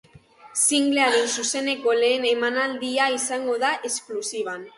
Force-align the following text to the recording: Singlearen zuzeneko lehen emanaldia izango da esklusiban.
Singlearen 0.59 1.29
zuzeneko 1.35 1.93
lehen 1.99 2.25
emanaldia 2.31 3.11
izango 3.19 3.61
da 3.67 3.73
esklusiban. 3.93 4.67